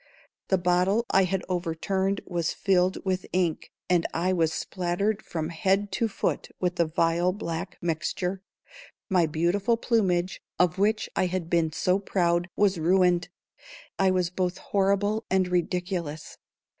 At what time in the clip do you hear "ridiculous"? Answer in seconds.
15.47-16.39